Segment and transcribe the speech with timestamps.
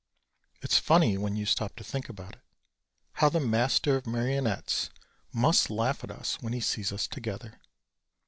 [0.63, 2.41] It's funny when you stop to think about it.
[3.17, 4.89] How the Master of Marionettes
[5.31, 7.59] must laugh at us when he sees us together.